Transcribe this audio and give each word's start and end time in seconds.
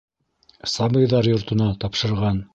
Сабыйҙар 0.75 1.31
йортона 1.35 1.69
тапшырған. 1.87 2.47